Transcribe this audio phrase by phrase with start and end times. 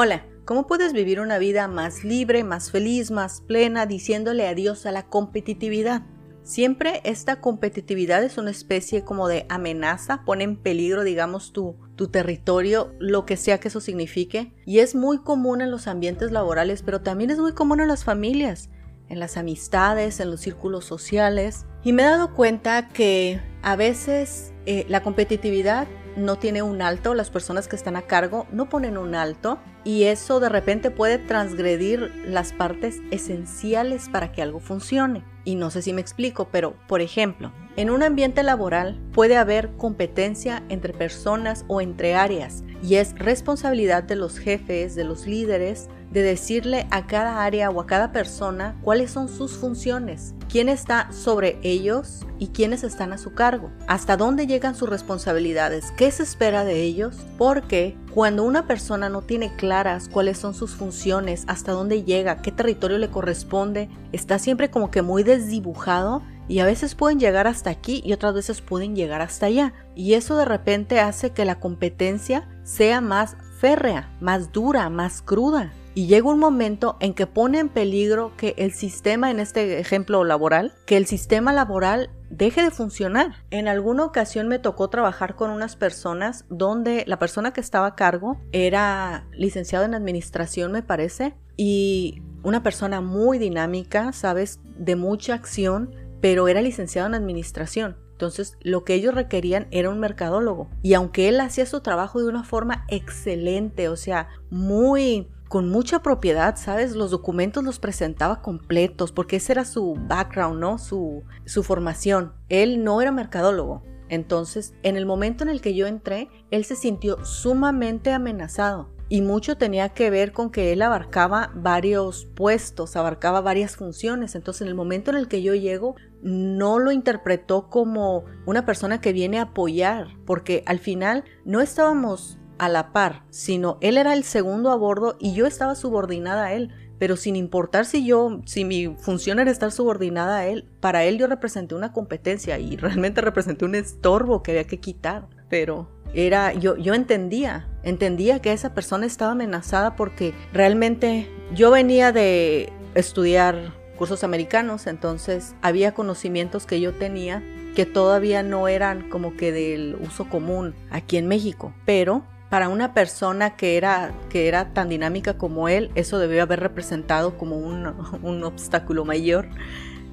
[0.00, 4.92] Hola, ¿cómo puedes vivir una vida más libre, más feliz, más plena, diciéndole adiós a
[4.92, 6.02] la competitividad?
[6.44, 12.06] Siempre esta competitividad es una especie como de amenaza, pone en peligro, digamos, tu, tu
[12.06, 14.54] territorio, lo que sea que eso signifique.
[14.64, 18.04] Y es muy común en los ambientes laborales, pero también es muy común en las
[18.04, 18.70] familias,
[19.08, 21.66] en las amistades, en los círculos sociales.
[21.82, 27.12] Y me he dado cuenta que a veces eh, la competitividad no tiene un alto,
[27.12, 31.18] las personas que están a cargo no ponen un alto y eso de repente puede
[31.18, 35.22] transgredir las partes esenciales para que algo funcione.
[35.44, 39.76] Y no sé si me explico, pero por ejemplo, en un ambiente laboral puede haber
[39.76, 45.90] competencia entre personas o entre áreas y es responsabilidad de los jefes, de los líderes,
[46.10, 51.12] de decirle a cada área o a cada persona cuáles son sus funciones, quién está
[51.12, 56.22] sobre ellos y quiénes están a su cargo, hasta dónde llegan sus responsabilidades, qué se
[56.22, 61.72] espera de ellos, porque cuando una persona no tiene claras cuáles son sus funciones, hasta
[61.72, 66.94] dónde llega, qué territorio le corresponde, está siempre como que muy desdibujado y a veces
[66.94, 69.74] pueden llegar hasta aquí y otras veces pueden llegar hasta allá.
[69.94, 75.72] Y eso de repente hace que la competencia sea más férrea, más dura, más cruda.
[75.98, 80.22] Y llega un momento en que pone en peligro que el sistema, en este ejemplo
[80.22, 83.44] laboral, que el sistema laboral deje de funcionar.
[83.50, 87.94] En alguna ocasión me tocó trabajar con unas personas donde la persona que estaba a
[87.96, 95.34] cargo era licenciado en administración, me parece, y una persona muy dinámica, sabes, de mucha
[95.34, 97.96] acción, pero era licenciado en administración.
[98.12, 100.68] Entonces, lo que ellos requerían era un mercadólogo.
[100.82, 106.02] Y aunque él hacía su trabajo de una forma excelente, o sea, muy con mucha
[106.02, 106.94] propiedad, ¿sabes?
[106.94, 110.78] Los documentos los presentaba completos porque ese era su background, ¿no?
[110.78, 112.32] Su, su formación.
[112.48, 113.82] Él no era mercadólogo.
[114.08, 118.90] Entonces, en el momento en el que yo entré, él se sintió sumamente amenazado.
[119.10, 124.34] Y mucho tenía que ver con que él abarcaba varios puestos, abarcaba varias funciones.
[124.34, 129.00] Entonces, en el momento en el que yo llego, no lo interpretó como una persona
[129.00, 134.12] que viene a apoyar, porque al final no estábamos a la par, sino él era
[134.14, 136.70] el segundo a bordo y yo estaba subordinada a él.
[136.98, 141.16] Pero sin importar si yo, si mi función era estar subordinada a él, para él
[141.16, 145.28] yo representé una competencia y realmente representé un estorbo que había que quitar.
[145.48, 152.12] Pero era, yo, yo entendía, entendía que esa persona estaba amenazada porque realmente yo venía
[152.12, 157.42] de estudiar cursos americanos, entonces había conocimientos que yo tenía
[157.74, 162.94] que todavía no eran como que del uso común aquí en México, pero para una
[162.94, 167.94] persona que era, que era tan dinámica como él, eso debió haber representado como un,
[168.22, 169.48] un obstáculo mayor.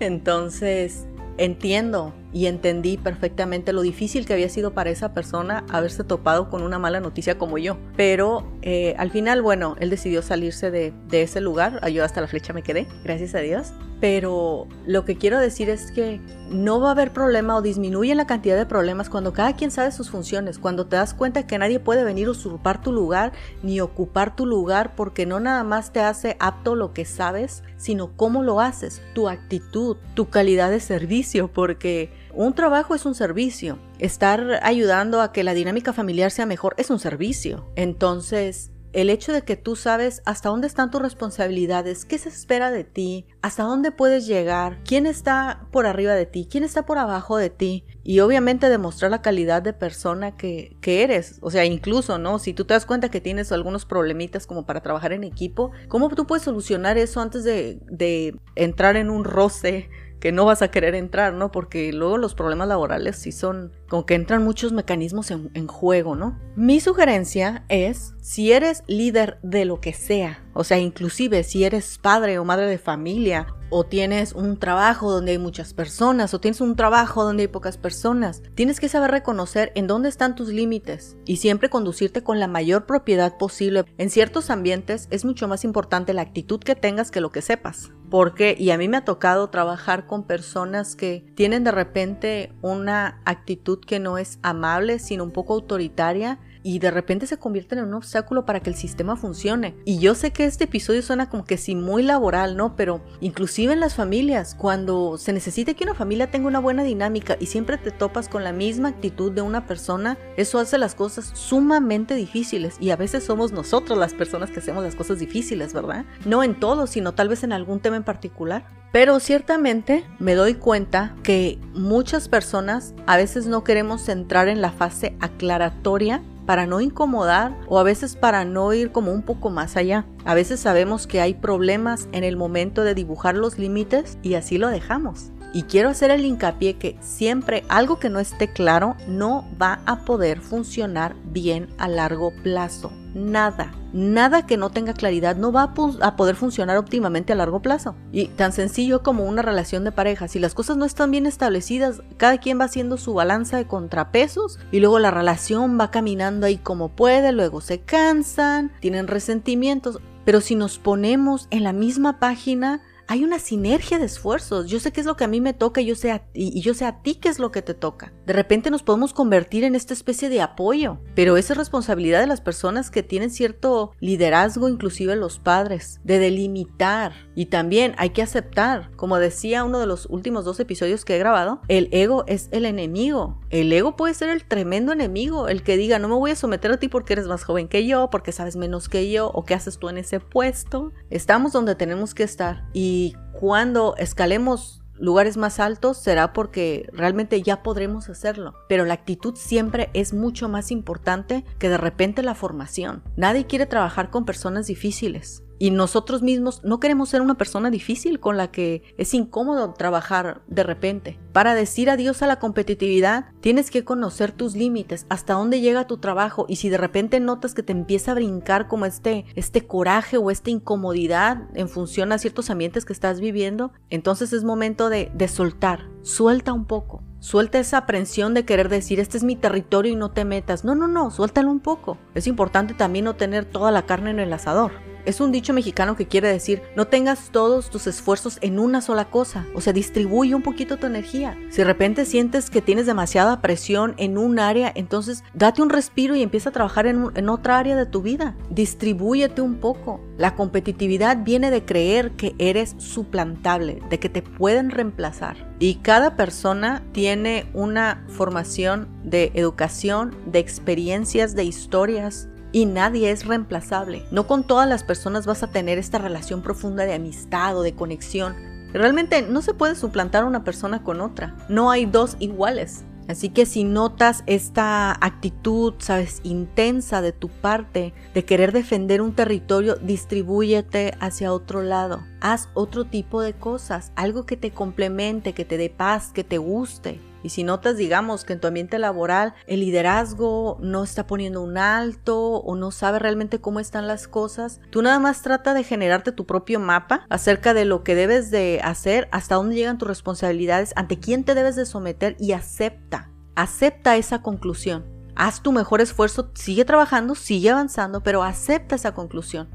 [0.00, 1.06] Entonces,
[1.38, 6.62] entiendo y entendí perfectamente lo difícil que había sido para esa persona haberse topado con
[6.62, 7.78] una mala noticia como yo.
[7.96, 11.80] Pero eh, al final, bueno, él decidió salirse de, de ese lugar.
[11.90, 13.72] Yo hasta la flecha me quedé, gracias a Dios.
[14.00, 18.26] Pero lo que quiero decir es que no va a haber problema o disminuye la
[18.26, 21.80] cantidad de problemas cuando cada quien sabe sus funciones, cuando te das cuenta que nadie
[21.80, 26.00] puede venir a usurpar tu lugar ni ocupar tu lugar porque no nada más te
[26.00, 31.48] hace apto lo que sabes, sino cómo lo haces, tu actitud, tu calidad de servicio,
[31.48, 33.78] porque un trabajo es un servicio.
[33.98, 37.70] Estar ayudando a que la dinámica familiar sea mejor es un servicio.
[37.76, 42.70] Entonces, el hecho de que tú sabes hasta dónde están tus responsabilidades, qué se espera
[42.70, 46.98] de ti, hasta dónde puedes llegar, quién está por arriba de ti, quién está por
[46.98, 51.38] abajo de ti, y obviamente demostrar la calidad de persona que, eres.
[51.40, 52.38] O sea, incluso, ¿no?
[52.38, 56.08] Si tú te das cuenta que tienes algunos problemitas como para trabajar en equipo, ¿cómo
[56.10, 59.90] tú puedes solucionar eso antes de, de entrar en un roce?
[60.24, 61.52] Que no vas a querer entrar, ¿no?
[61.52, 66.16] Porque luego los problemas laborales sí son como que entran muchos mecanismos en, en, juego,
[66.16, 66.36] ¿no?
[66.56, 71.98] Mi sugerencia es, si eres líder de lo que sea, o sea, inclusive si eres
[72.02, 73.46] padre o madre de familia,
[73.76, 77.76] o tienes un trabajo donde hay muchas personas, o tienes un trabajo donde hay pocas
[77.76, 82.46] personas, tienes que saber reconocer en dónde están tus límites y siempre conducirte con la
[82.46, 83.84] mayor propiedad posible.
[83.98, 87.90] En ciertos ambientes es mucho más importante la actitud que tengas que lo que sepas.
[88.10, 93.20] Porque, y a mí me ha tocado trabajar con personas que tienen de repente una
[93.24, 97.84] actitud que no es amable, sino un poco autoritaria y de repente se convierten en
[97.84, 99.76] un obstáculo para que el sistema funcione.
[99.84, 102.74] Y yo sé que este episodio suena como que sí muy laboral, ¿no?
[102.74, 107.36] Pero inclusive en las familias, cuando se necesita que una familia tenga una buena dinámica
[107.38, 111.30] y siempre te topas con la misma actitud de una persona, eso hace las cosas
[111.34, 116.06] sumamente difíciles y a veces somos nosotros las personas que hacemos las cosas difíciles, ¿verdad?
[116.24, 118.64] No en todo, sino tal vez en algún tema en particular.
[118.90, 124.70] Pero ciertamente me doy cuenta que muchas personas a veces no queremos entrar en la
[124.70, 129.76] fase aclaratoria para no incomodar o a veces para no ir como un poco más
[129.76, 130.06] allá.
[130.24, 134.58] A veces sabemos que hay problemas en el momento de dibujar los límites y así
[134.58, 135.30] lo dejamos.
[135.52, 140.04] Y quiero hacer el hincapié que siempre algo que no esté claro no va a
[140.04, 142.90] poder funcionar bien a largo plazo.
[143.14, 147.94] Nada, nada que no tenga claridad no va a, poder funcionar óptimamente a largo plazo.
[148.12, 152.02] Y tan sencillo como una relación de pareja, si las cosas no están bien establecidas,
[152.16, 156.58] cada quien va haciendo su balanza de contrapesos y luego la relación va caminando ahí
[156.58, 160.00] como puede, luego se cansan, tienen resentimientos.
[160.24, 164.66] Pero si nos ponemos en la misma página, hay una sinergia de esfuerzos.
[164.68, 166.60] Yo sé qué es lo que a mí me toca y yo sé a, y
[166.60, 168.12] yo sé a ti qué es lo que te toca.
[168.26, 172.26] De repente nos podemos convertir en esta especie de apoyo, pero esa es responsabilidad de
[172.26, 177.12] las personas que tienen cierto liderazgo, inclusive los padres, de delimitar.
[177.34, 181.18] Y también hay que aceptar, como decía uno de los últimos dos episodios que he
[181.18, 183.40] grabado, el ego es el enemigo.
[183.50, 186.72] El ego puede ser el tremendo enemigo, el que diga, no me voy a someter
[186.72, 189.54] a ti porque eres más joven que yo, porque sabes menos que yo, o qué
[189.54, 190.92] haces tú en ese puesto.
[191.10, 192.64] Estamos donde tenemos que estar.
[192.72, 198.54] Y y cuando escalemos lugares más altos será porque realmente ya podremos hacerlo.
[198.68, 203.02] Pero la actitud siempre es mucho más importante que de repente la formación.
[203.16, 205.42] Nadie quiere trabajar con personas difíciles.
[205.58, 210.42] Y nosotros mismos no queremos ser una persona difícil con la que es incómodo trabajar
[210.46, 211.18] de repente.
[211.32, 215.98] Para decir adiós a la competitividad, tienes que conocer tus límites, hasta dónde llega tu
[215.98, 220.16] trabajo y si de repente notas que te empieza a brincar como este, este coraje
[220.16, 225.10] o esta incomodidad en función a ciertos ambientes que estás viviendo, entonces es momento de,
[225.14, 225.88] de soltar.
[226.02, 227.02] Suelta un poco.
[227.20, 230.64] Suelta esa aprensión de querer decir, este es mi territorio y no te metas.
[230.64, 231.96] No, no, no, suéltalo un poco.
[232.14, 234.72] Es importante también no tener toda la carne en el asador.
[235.04, 239.10] Es un dicho mexicano que quiere decir, no tengas todos tus esfuerzos en una sola
[239.10, 241.36] cosa, o sea, distribuye un poquito tu energía.
[241.50, 246.16] Si de repente sientes que tienes demasiada presión en un área, entonces date un respiro
[246.16, 248.34] y empieza a trabajar en, en otra área de tu vida.
[248.50, 250.00] Distribúyete un poco.
[250.16, 255.52] La competitividad viene de creer que eres suplantable, de que te pueden reemplazar.
[255.58, 263.26] Y cada persona tiene una formación de educación, de experiencias, de historias, y nadie es
[263.26, 264.06] reemplazable.
[264.12, 267.74] No con todas las personas vas a tener esta relación profunda de amistad o de
[267.74, 268.36] conexión.
[268.72, 271.36] Realmente no se puede suplantar una persona con otra.
[271.48, 272.84] No hay dos iguales.
[273.08, 279.14] Así que si notas esta actitud, sabes, intensa de tu parte de querer defender un
[279.14, 282.04] territorio, distribúyete hacia otro lado.
[282.24, 286.38] Haz otro tipo de cosas, algo que te complemente, que te dé paz, que te
[286.38, 286.98] guste.
[287.22, 291.58] Y si notas, digamos, que en tu ambiente laboral el liderazgo no está poniendo un
[291.58, 296.12] alto o no sabe realmente cómo están las cosas, tú nada más trata de generarte
[296.12, 300.72] tu propio mapa acerca de lo que debes de hacer, hasta dónde llegan tus responsabilidades,
[300.76, 304.86] ante quién te debes de someter y acepta, acepta esa conclusión.
[305.14, 309.53] Haz tu mejor esfuerzo, sigue trabajando, sigue avanzando, pero acepta esa conclusión.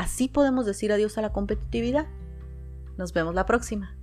[0.00, 2.06] Así podemos decir adiós a la competitividad.
[2.96, 3.98] Nos vemos la próxima.